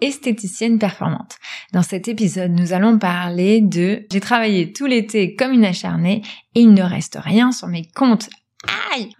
[0.00, 1.36] esthéticienne performante.
[1.72, 6.22] Dans cet épisode, nous allons parler de j'ai travaillé tout l'été comme une acharnée
[6.54, 8.28] et il ne reste rien sur mes comptes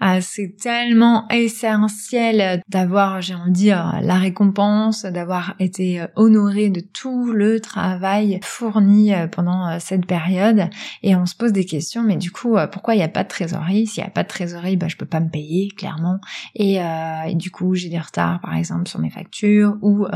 [0.01, 6.71] ah, C'est tellement essentiel d'avoir, j'ai envie de dire, la récompense, d'avoir été euh, honoré
[6.71, 10.69] de tout le travail fourni euh, pendant euh, cette période.
[11.03, 13.29] Et on se pose des questions, mais du coup, pourquoi il n'y a pas de
[13.29, 13.87] trésorerie?
[13.87, 16.19] S'il n'y a pas de trésorerie, bah, je peux pas me payer, clairement.
[16.55, 20.07] Et, et du coup, j'ai des retards, par exemple, sur mes factures, ou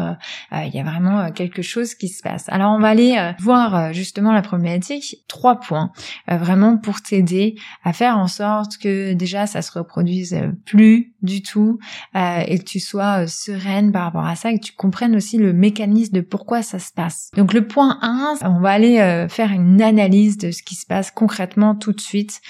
[0.53, 2.49] il y a vraiment quelque chose qui se passe.
[2.49, 5.25] Alors, on va aller voir justement la problématique.
[5.29, 5.91] Trois points,
[6.27, 11.43] vraiment pour t'aider à faire en sorte que déjà ça se reproduise euh, plus du
[11.43, 11.79] tout
[12.17, 15.17] euh, et que tu sois euh, sereine par rapport à ça et que tu comprennes
[15.17, 17.31] aussi le mécanisme de pourquoi ça se passe.
[17.37, 21.11] Donc le point 1, on va aller faire une analyse de ce qui se passe
[21.11, 22.41] concrètement tout de suite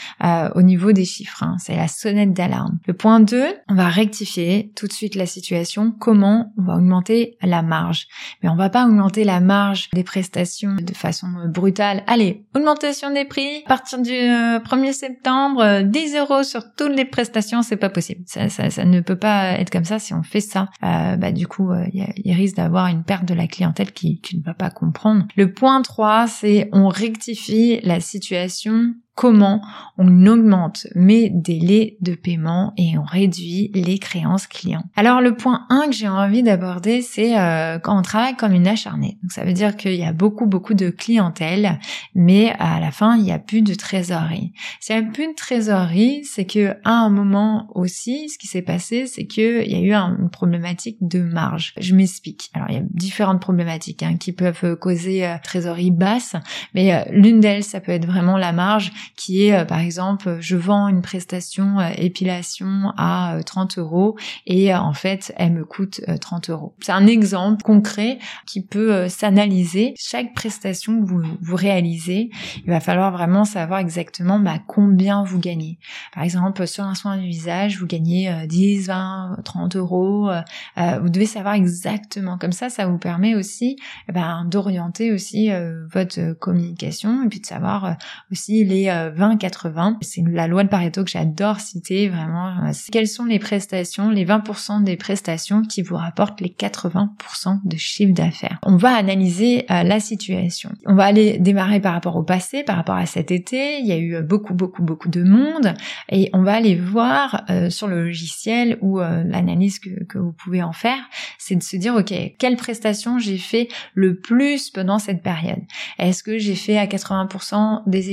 [0.55, 1.43] au niveau des chiffres.
[1.43, 1.57] Hein.
[1.59, 2.79] C'est la sonnette d'alarme.
[2.87, 5.91] Le point 2, on va rectifier tout de suite la situation.
[5.91, 8.07] Comment on va augmenter la marge?
[8.43, 12.03] Mais on va pas augmenter la marge des prestations de façon brutale.
[12.07, 17.63] Allez, augmentation des prix à partir du 1er septembre, 10 euros sur toutes les prestations,
[17.63, 18.23] c'est pas possible.
[18.27, 19.99] Ça, ça, ça, ne peut pas être comme ça.
[19.99, 23.35] Si on fait ça, euh, bah, du coup, euh, il risque d'avoir une perte de
[23.35, 25.27] la clientèle qui, qui ne va pas comprendre.
[25.37, 29.61] Le point 3, c'est on rectifie la situation comment
[30.01, 34.85] on augmente mes délais de paiement et on réduit les créances clients.
[34.95, 38.69] Alors le point 1 que j'ai envie d'aborder, c'est euh, quand on travaille comme une
[38.69, 39.19] acharnée.
[39.25, 41.81] Donc ça veut dire qu'il y a beaucoup beaucoup de clientèle,
[42.15, 44.53] mais à la fin il n'y a plus de trésorerie.
[44.79, 48.63] S'il n'y a plus de trésorerie, c'est que à un moment aussi, ce qui s'est
[48.63, 51.75] passé, c'est qu'il y a eu une problématique de marge.
[51.81, 52.51] Je m'explique.
[52.55, 56.37] Alors il y a différentes problématiques hein, qui peuvent causer euh, trésorerie basse,
[56.73, 60.39] mais euh, l'une d'elles, ça peut être vraiment la marge qui est euh, par exemple
[60.41, 65.65] je vends une prestation euh, épilation à 30 euh, euros et en fait elle me
[65.65, 66.75] coûte 30 euros.
[66.81, 69.95] C'est un exemple concret qui peut s'analyser.
[69.99, 72.31] Chaque prestation que vous, vous réalisez,
[72.65, 75.79] il va falloir vraiment savoir exactement bah, combien vous gagnez.
[76.15, 80.31] Par exemple sur un soin du visage, vous gagnez 10, 20, 30 euros.
[80.77, 82.39] vous devez savoir exactement.
[82.39, 83.77] Comme ça, ça vous permet aussi
[84.09, 85.51] eh ben, d'orienter aussi
[85.93, 87.97] votre communication et puis de savoir
[88.31, 89.97] aussi les 20-80.
[90.01, 92.67] C'est la loi de Pareto que j'adore citer vraiment.
[92.67, 97.77] Euh, quelles sont les prestations, les 20% des prestations qui vous rapportent les 80% de
[97.77, 98.59] chiffre d'affaires?
[98.63, 100.71] On va analyser euh, la situation.
[100.87, 103.79] On va aller démarrer par rapport au passé, par rapport à cet été.
[103.81, 105.75] Il y a eu beaucoup, beaucoup, beaucoup de monde
[106.11, 110.73] et on va aller voir euh, sur le logiciel ou l'analyse que, vous pouvez en
[110.73, 110.99] faire,
[111.39, 115.61] c'est de se dire, OK, quelle prestation j'ai fait le plus pendant cette période?
[115.99, 118.11] Est-ce que j'ai fait à 80% des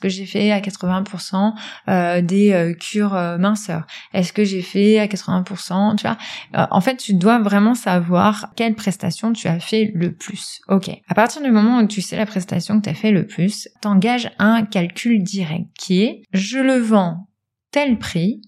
[0.00, 1.54] que j'ai fait à 80%
[1.88, 6.16] euh, des euh, cures euh, minceurs Est-ce que j'ai fait à 80% Tu vois,
[6.70, 10.60] en fait, tu dois vraiment savoir quelle prestation tu as fait le plus.
[10.68, 10.90] Ok?
[11.08, 13.68] À partir du moment où tu sais la prestation que tu as fait le plus,
[13.80, 17.28] t'engages un calcul direct qui est je le vends
[17.70, 18.40] tel prix,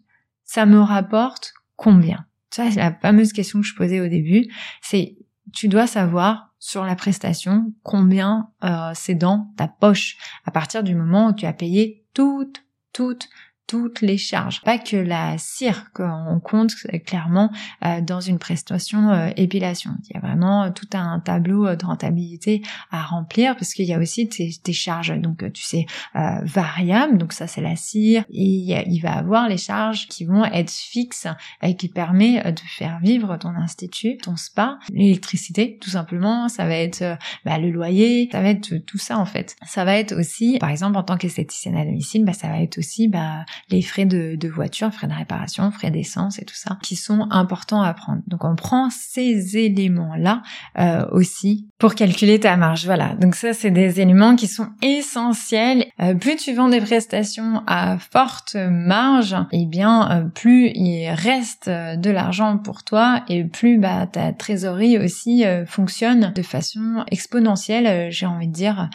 [0.45, 2.25] ça me rapporte combien?
[2.51, 4.47] Ça, c'est la fameuse question que je posais au début.
[4.81, 5.17] C'est
[5.53, 10.17] tu dois savoir sur la prestation combien euh, c'est dans ta poche.
[10.45, 13.29] À partir du moment où tu as payé toutes, toutes,
[13.69, 14.63] toutes les charges.
[14.63, 16.73] Pas que la cire qu'on compte
[17.05, 17.53] clairement
[17.85, 19.91] euh, dans une prestation euh, épilation.
[20.09, 23.93] Il y a vraiment euh, tout un tableau de rentabilité à remplir parce qu'il y
[23.93, 25.15] a aussi tes, charges.
[25.21, 28.25] Donc tu sais variables, donc ça c'est la cire.
[28.31, 31.27] Et il, va avoir les charges qui vont être fixes
[31.63, 36.49] et qui permet de faire vivre ton institut, ton spa, l'électricité tout simplement.
[36.49, 39.57] Ça va être bah, le loyer, ça va être tout ça en fait.
[39.67, 42.79] Ça va être aussi, par exemple en tant qu'esthéticienne à domicile, bah, ça va être
[42.79, 46.79] aussi bah, les frais de, de voiture, frais de réparation, frais d'essence et tout ça,
[46.83, 48.23] qui sont importants à prendre.
[48.27, 50.43] Donc on prend ces éléments-là
[50.79, 52.85] euh, aussi pour calculer ta marge.
[52.85, 55.87] Voilà, donc ça c'est des éléments qui sont essentiels.
[56.01, 61.69] Euh, plus tu vends des prestations à forte marge, eh bien euh, plus il reste
[61.69, 68.27] de l'argent pour toi et plus bah, ta trésorerie aussi fonctionne de façon exponentielle, j'ai
[68.27, 68.89] envie de dire,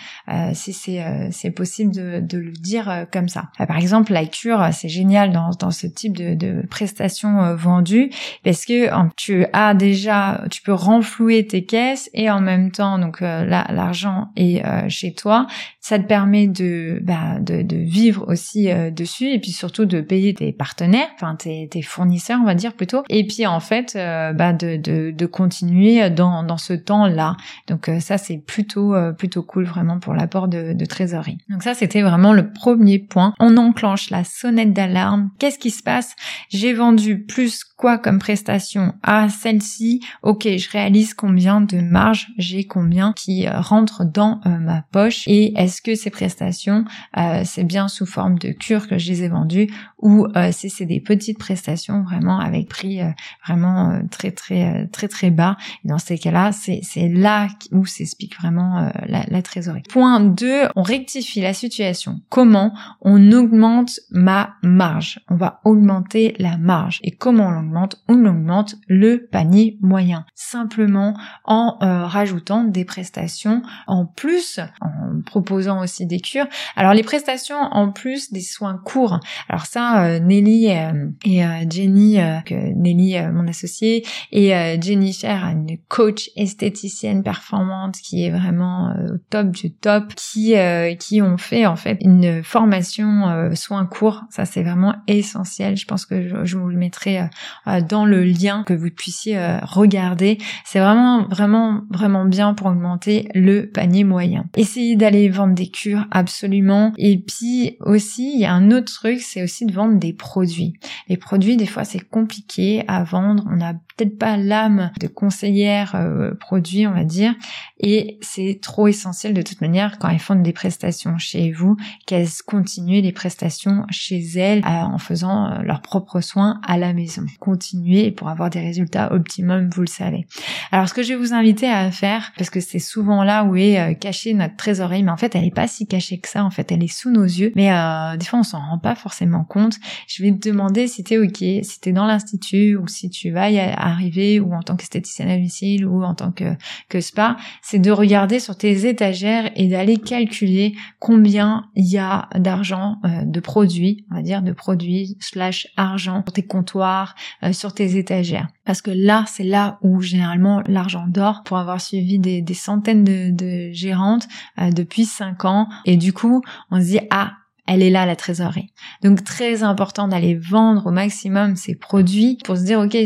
[0.54, 3.50] si c'est c'est possible de, de, le dire comme ça.
[3.68, 8.10] par exemple, la cure cure, c'est génial dans, ce type de, de prestations euh, vendues
[8.44, 13.22] parce que tu as déjà, tu peux renflouer tes caisses et en même temps, donc
[13.22, 15.48] euh, l'argent est euh, chez toi.
[15.80, 17.40] Ça te permet de, bah,
[17.72, 22.56] vivre aussi dessus et puis surtout de payer tes partenaires, enfin tes, fournisseurs, on va
[22.56, 23.04] dire plutôt.
[23.10, 27.36] Et puis en fait, bah, de, continuer dans, dans ce temps-là.
[27.68, 31.38] Donc ça, c'est plutôt plutôt cool vraiment pour l'apport de, de trésorerie.
[31.50, 33.34] Donc ça, c'était vraiment le premier point.
[33.42, 35.30] On enclenche la sonnette d'alarme.
[35.40, 36.18] Qu'est-ce qui se passe?
[36.50, 40.02] J'ai vendu plus quoi comme prestation à celle-ci?
[40.22, 45.24] Ok, je réalise combien de marge j'ai, combien qui euh, rentre dans euh, ma poche
[45.28, 46.84] et est-ce que ces prestations
[47.18, 50.86] euh, c'est bien sous forme de cure que je les ai vendues ou si c'est
[50.86, 53.00] des petites prestations vraiment avec prix
[53.48, 55.56] vraiment très très très très bas?
[55.86, 59.84] Dans ces cas-là, c'est là où s'explique vraiment la, la trésorerie.
[59.88, 62.20] Point 2, on rectifie la situation.
[62.28, 67.00] Comment on augmente ma marge On va augmenter la marge.
[67.04, 68.02] Et comment on l'augmente?
[68.08, 70.26] On augmente le panier moyen.
[70.36, 71.16] Simplement
[71.46, 76.48] en euh, rajoutant des prestations en plus, en proposant aussi des cures.
[76.76, 79.20] Alors les prestations en plus des soins courts.
[79.50, 84.52] Alors ça, euh, Nelly euh, et Jenny, que Nelly, mon associée, et
[84.82, 90.56] Jennifer, une coach esthéticienne performante qui est vraiment au top du top, qui
[91.00, 94.13] qui ont fait en fait une formation soins courts.
[94.30, 95.78] Ça c'est vraiment essentiel.
[95.78, 97.26] Je pense que je, vous le mettrai euh,
[97.68, 100.38] euh, dans le lien que vous puissiez euh, regarder.
[100.66, 104.46] C'est vraiment, vraiment, vraiment bien pour augmenter le panier moyen.
[104.56, 106.94] Essayez d'aller vendre des cures, absolument.
[106.98, 110.74] Et puis aussi, il y a un autre truc, c'est aussi de vendre des produits.
[111.10, 113.44] Les produits, des fois, c'est compliqué à vendre.
[113.52, 115.96] On n'a peut-être pas l'âme de conseillère
[116.40, 117.34] produit, on va dire.
[117.80, 121.76] Et c'est trop essentiel de toute manière quand elles font des prestations chez vous,
[122.06, 127.24] qu'elles continuent les prestations chez elles en faisant euh, leurs propres soins à la maison.
[127.40, 130.26] Continuez pour avoir des résultats optimum, vous le savez.
[130.72, 133.56] Alors ce que je vais vous inviter à faire, parce que c'est souvent là où
[133.56, 136.44] est euh, cachée notre trésorerie, mais en fait elle est pas si cachée que ça,
[136.44, 138.96] en fait elle est sous nos yeux, mais euh, des fois on s'en rend pas
[138.96, 139.76] forcément compte.
[140.08, 143.50] Je vais te demander si t'es ok, si t'es dans l'institut ou si tu vas
[143.50, 146.56] y arriver ou en tant qu'esthéticienne à domicile ou en tant que,
[146.90, 152.30] que spa, c'est de regarder sur tes étagères et d'aller calculer combien il y a
[152.36, 157.74] d'argent, de produits, on va dire de produits slash argent sur tes comptoirs, euh, sur
[157.74, 158.48] tes étagères.
[158.66, 163.72] Parce que là, c'est là où généralement l'argent dort pour avoir suivi des, centaines de,
[163.72, 164.28] gérantes
[164.60, 165.68] euh, depuis cinq ans.
[165.86, 166.42] Et du coup,
[166.72, 167.34] on se dit, ah,
[167.66, 168.72] elle est là la trésorerie.
[169.04, 172.98] Donc très important d'aller vendre au maximum ces produits pour se dire ok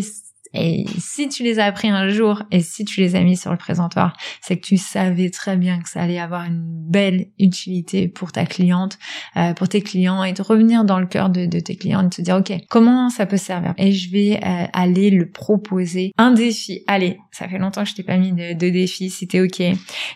[0.58, 3.52] et si tu les as appris un jour et si tu les as mis sur
[3.52, 8.08] le présentoir, c'est que tu savais très bien que ça allait avoir une belle utilité
[8.08, 8.98] pour ta cliente,
[9.36, 12.10] euh, pour tes clients et de revenir dans le cœur de, tes clients et de
[12.10, 13.74] te dire, OK, comment ça peut servir?
[13.78, 16.12] Et je vais euh, aller le proposer.
[16.18, 16.84] Un défi.
[16.88, 19.62] Allez, ça fait longtemps que je t'ai pas mis de, de défi si t'es OK.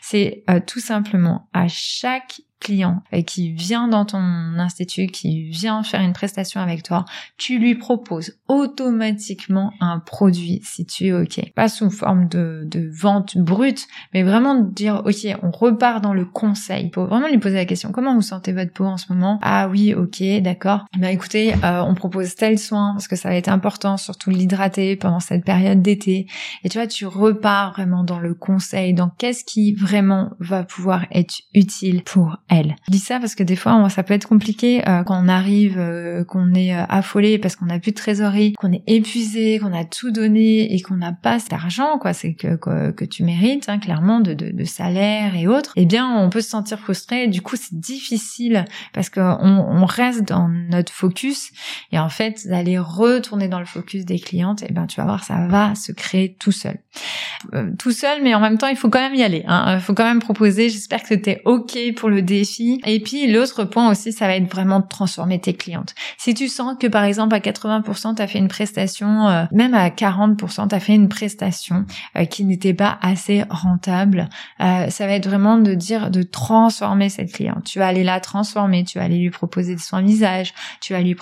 [0.01, 4.19] C'est euh, tout simplement à chaque client qui vient dans ton
[4.57, 7.05] institut, qui vient faire une prestation avec toi,
[7.37, 11.41] tu lui proposes automatiquement un produit si tu es OK.
[11.55, 16.13] Pas sous forme de, de vente brute, mais vraiment de dire OK, on repart dans
[16.13, 16.85] le conseil.
[16.85, 19.39] Il faut vraiment lui poser la question comment vous sentez votre peau en ce moment?
[19.41, 20.85] Ah oui, OK, d'accord.
[20.95, 24.29] Eh ben écoutez, euh, on propose tel soin parce que ça va être important, surtout
[24.29, 26.27] l'hydrater pendant cette période d'été.
[26.63, 31.05] Et tu vois, tu repars vraiment dans le conseil, dans qu'est-ce qui vraiment va pouvoir
[31.11, 32.75] être utile pour elle.
[32.87, 35.77] Je dis ça parce que des fois, ça peut être compliqué euh, quand on arrive,
[35.79, 39.73] euh, qu'on est euh, affolé parce qu'on a plus de trésorerie, qu'on est épuisé, qu'on
[39.73, 43.69] a tout donné et qu'on n'a pas cet argent, quoi, c'est que, que, tu mérites,
[43.69, 45.71] hein, clairement, de, de, de, salaire et autres.
[45.75, 47.27] Eh bien, on peut se sentir frustré.
[47.27, 51.51] Du coup, c'est difficile parce qu'on on reste dans notre focus
[51.91, 55.23] et en fait, d'aller retourner dans le focus des clientes, eh ben, tu vas voir,
[55.23, 56.77] ça va se créer tout seul.
[57.79, 59.43] Tout seul, mais en même temps, il faut quand même y aller.
[59.47, 59.75] Hein.
[59.75, 60.69] Il faut quand même proposer.
[60.69, 62.41] J'espère que c'était ok pour le dé
[62.85, 65.93] et puis l'autre point aussi, ça va être vraiment de transformer tes clientes.
[66.17, 69.73] Si tu sens que par exemple à 80% tu as fait une prestation, euh, même
[69.73, 71.85] à 40% tu as fait une prestation
[72.17, 74.29] euh, qui n'était pas assez rentable,
[74.59, 77.63] euh, ça va être vraiment de dire de transformer cette cliente.
[77.65, 81.01] Tu vas aller la transformer, tu vas aller lui proposer des soins visage, tu vas
[81.01, 81.15] lui,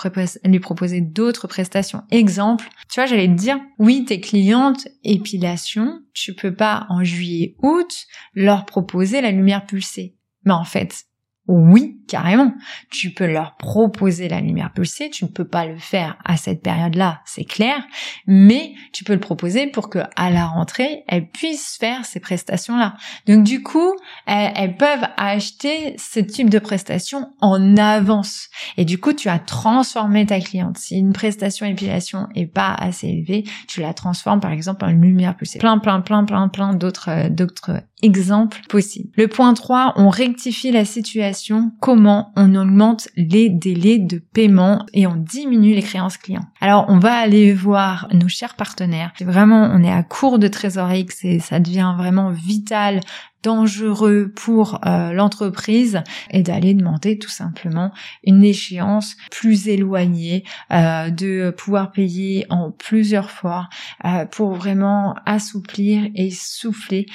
[0.45, 2.03] lui proposer d'autres prestations.
[2.11, 7.55] Exemple, tu vois, j'allais te dire, oui, tes clientes épilation, tu peux pas en juillet
[7.59, 10.15] août leur proposer la lumière pulsée.
[10.45, 11.05] Mais en fait,
[11.49, 12.53] oui, carrément.
[12.91, 16.61] Tu peux leur proposer la lumière pulsée, tu ne peux pas le faire à cette
[16.61, 17.83] période-là, c'est clair,
[18.27, 22.95] mais tu peux le proposer pour que à la rentrée, elles puissent faire ces prestations-là.
[23.25, 23.95] Donc du coup,
[24.27, 28.49] elles, peuvent acheter ce type de prestations en avance.
[28.77, 30.77] Et du coup, tu as transformé ta cliente.
[30.77, 35.35] Si une prestation épilation est pas assez élevée, tu la transformes par exemple en lumière
[35.35, 35.57] pulsée.
[35.57, 39.09] Plein, plein, plein, plein, plein d'autres, d'autres exemples possibles.
[39.15, 41.71] Le point 3, on rectifie la situation.
[41.81, 46.45] Comment on augmente les délais de paiement et on diminue les créances clients.
[46.61, 49.11] Alors, on va aller voir nos chers partenaires.
[49.21, 51.07] Vraiment, on est à court de trésorerie,
[51.41, 53.01] ça devient vraiment vital
[53.43, 57.91] dangereux pour euh, l'entreprise et d'aller demander tout simplement
[58.23, 63.69] une échéance plus éloignée, euh, de pouvoir payer en plusieurs fois
[64.05, 67.05] euh, pour vraiment assouplir et souffler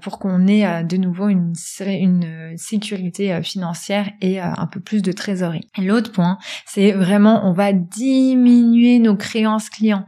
[0.00, 5.68] pour qu'on ait de nouveau une, une sécurité financière et un peu plus de trésorerie.
[5.78, 10.06] L'autre point, c'est vraiment on va diminuer nos créances clients.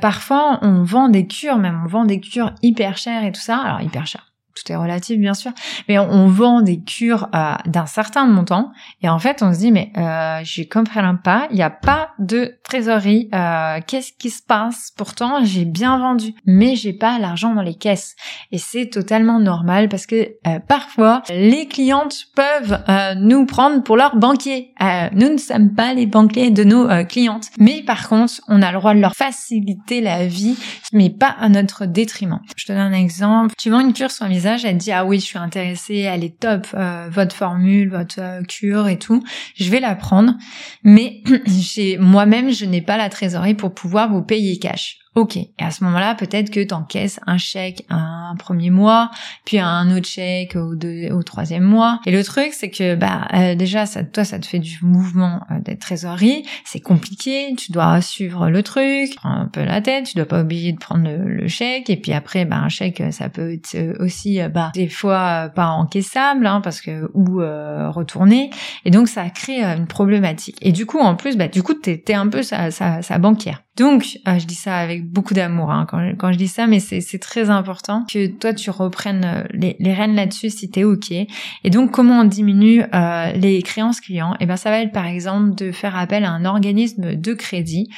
[0.00, 3.58] parfois, on vend des cures, même on vend des cures hyper chères et tout ça.
[3.58, 5.52] Alors hyper cher tout est relatif bien sûr,
[5.88, 9.72] mais on, vend des cures euh, d'un certain montant et en fait on se dit
[9.72, 14.42] mais euh, je comprends pas, il n'y a pas de trésorerie, euh, qu'est-ce qui se
[14.42, 14.92] passe?
[14.96, 18.14] Pourtant j'ai bien vendu, mais j'ai pas l'argent dans les caisses
[18.50, 23.96] et c'est totalement normal parce que euh, parfois les clientes peuvent euh, nous prendre pour
[23.96, 24.72] leurs banquiers.
[25.12, 28.78] nous ne sommes pas les banquiers de nos clientes, mais par contre on a le
[28.78, 30.56] droit de leur faciliter la vie,
[30.92, 32.40] mais pas à notre détriment.
[32.56, 35.24] Je te donne un exemple, tu vends une cure sur elle dit ah oui, je
[35.24, 39.22] suis intéressée, elle est top, euh, votre formule, votre euh, cure et tout,
[39.56, 40.34] je vais la prendre,
[40.82, 45.01] mais j'ai moi-même je n'ai pas la trésorerie pour pouvoir vous payer cash.
[45.14, 45.36] Ok.
[45.36, 49.10] Et à ce moment-là, peut-être que tu encaisses un chèque un premier mois,
[49.44, 52.00] puis un autre chèque au, deux, au troisième mois.
[52.06, 55.42] Et le truc, c'est que bah euh, déjà, ça, toi, ça te fait du mouvement
[55.50, 56.44] euh, d'être trésorerie.
[56.64, 57.54] C'est compliqué.
[57.58, 60.06] Tu dois suivre le truc, prends un peu la tête.
[60.06, 61.90] Tu dois pas oublier de prendre le, chèque.
[61.90, 66.46] Et puis après, bah un chèque, ça peut être aussi bah des fois pas encaissable,
[66.46, 68.48] hein, parce que ou euh, retourner.
[68.86, 70.56] Et donc ça crée une problématique.
[70.62, 73.18] Et du coup, en plus, bah du coup, t'es es un peu sa, sa, sa
[73.18, 73.62] banquière.
[73.76, 77.18] Donc, euh, je dis ça avec beaucoup d'amour hein, quand, je dis ça, mais c'est
[77.18, 81.10] très important que toi tu reprennes euh, les, rênes là-dessus si t'es ok.
[81.10, 84.36] Et donc, comment on diminue euh, les créances clients?
[84.40, 87.88] Eh ben, ça va être par exemple de faire appel à un organisme de crédit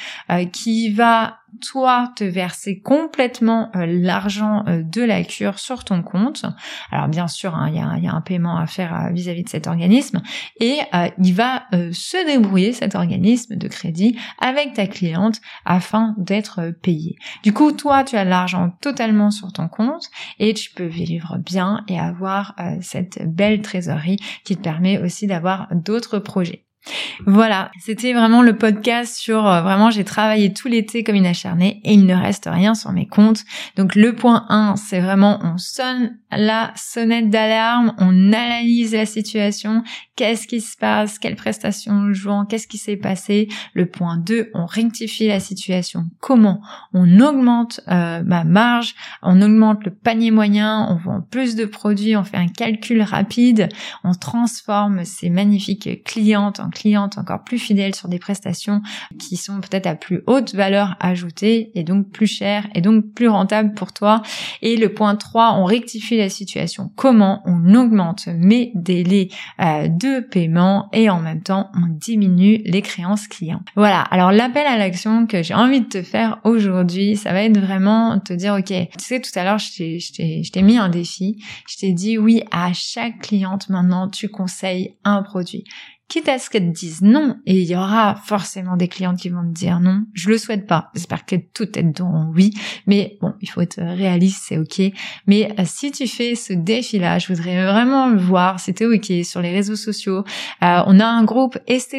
[0.51, 6.45] qui va toi te verser complètement euh, l'argent euh, de la cure sur ton compte.
[6.91, 9.67] Alors bien sûr, hein, il y, a, un paiement à faire euh, vis-à-vis de cet
[9.67, 10.21] organisme
[10.59, 10.79] et
[11.19, 17.17] il va se débrouiller cet organisme de crédit avec ta cliente afin d'être payé.
[17.43, 20.09] Du coup, toi, tu as l'argent totalement sur ton compte
[20.39, 25.67] et tu peux vivre bien et avoir cette belle trésorerie qui te permet aussi d'avoir
[25.71, 26.64] d'autres projets.
[27.25, 31.81] Voilà, c'était vraiment le podcast sur euh, vraiment j'ai travaillé tout l'été comme une acharnée
[31.83, 33.43] et il ne reste rien sur mes comptes.
[33.75, 39.83] Donc le point 1, c'est vraiment on sonne la sonnette d'alarme, on analyse la situation,
[40.15, 43.47] qu'est-ce qui se passe, quelle prestation jouant, qu'est-ce qui s'est passé?
[43.73, 46.05] Le point 2, on rectifie la situation.
[46.19, 46.61] Comment
[46.93, 52.15] On augmente euh, ma marge, on augmente le panier moyen, on vend plus de produits,
[52.15, 53.69] on fait un calcul rapide,
[54.03, 58.81] on transforme ces magnifiques clientes en clientes encore plus fidèles sur des prestations
[59.19, 63.27] qui sont peut-être à plus haute valeur ajoutée et donc plus chères et donc plus
[63.27, 64.21] rentables pour toi.
[64.61, 66.91] Et le point 3, on rectifie la situation.
[66.95, 69.29] Comment on augmente mes délais
[69.59, 69.87] euh,
[70.21, 73.61] paiement et en même temps on diminue les créances clients.
[73.75, 77.59] Voilà, alors l'appel à l'action que j'ai envie de te faire aujourd'hui, ça va être
[77.59, 81.77] vraiment te dire ok, tu sais tout à l'heure je t'ai mis un défi, je
[81.77, 85.63] t'ai dit oui à chaque cliente maintenant tu conseilles un produit
[86.07, 89.29] quitte à ce qu'elles te disent non, et il y aura forcément des clientes qui
[89.29, 90.91] vont te dire non, je le souhaite pas.
[90.93, 92.53] J'espère que tout est dans oui,
[92.85, 94.93] mais bon, il faut être réaliste, c'est ok.
[95.25, 99.41] Mais euh, si tu fais ce défi-là, je voudrais vraiment le voir, c'était ok sur
[99.41, 100.23] les réseaux sociaux.
[100.63, 101.95] Euh, on a un groupe ST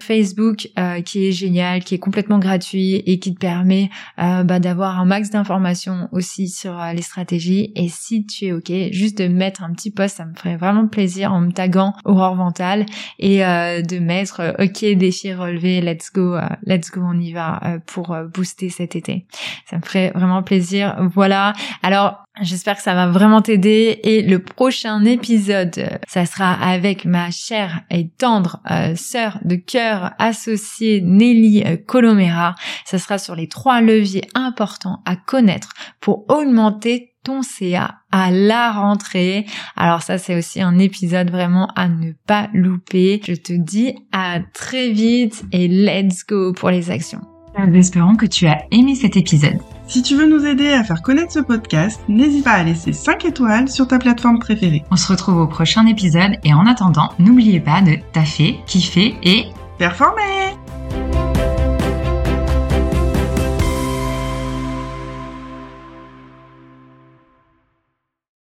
[0.00, 4.98] Facebook euh, qui est génial, qui est complètement gratuit et qui te permet bah, d'avoir
[4.98, 7.72] un max d'informations aussi sur les stratégies.
[7.74, 10.86] Et si tu es ok, juste de mettre un petit post, ça me ferait vraiment
[10.86, 12.86] plaisir en me taguant Aurore Vental
[13.18, 17.32] et euh, de mettre euh, ok défi relevé, let's go, euh, let's go, on y
[17.32, 19.26] va pour booster cet été.
[19.68, 20.96] Ça me ferait vraiment plaisir.
[21.14, 21.52] Voilà.
[21.82, 27.30] Alors J'espère que ça va vraiment t'aider et le prochain épisode, ça sera avec ma
[27.30, 32.54] chère et tendre euh, sœur de cœur associée Nelly Colomera.
[32.84, 38.70] Ça sera sur les trois leviers importants à connaître pour augmenter ton CA à la
[38.70, 39.46] rentrée.
[39.76, 43.20] Alors ça, c'est aussi un épisode vraiment à ne pas louper.
[43.26, 47.20] Je te dis à très vite et let's go pour les actions.
[47.58, 49.58] Nous espérons que tu as aimé cet épisode.
[49.88, 53.24] Si tu veux nous aider à faire connaître ce podcast, n'hésite pas à laisser 5
[53.24, 54.84] étoiles sur ta plateforme préférée.
[54.90, 59.46] On se retrouve au prochain épisode et en attendant, n'oubliez pas de taffer, kiffer et
[59.78, 60.54] performer